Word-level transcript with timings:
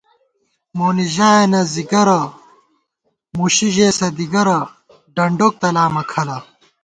مونی 0.77 1.05
ژایَنہ 1.15 1.61
ځِگَرَہ، 1.73 2.21
مُشی 3.37 3.69
ژېسہ 3.75 4.07
دِگَرَہ، 4.17 4.59
ڈنڈوک 5.15 5.53
تلامہ 5.61 6.03
کھلہ 6.11 6.37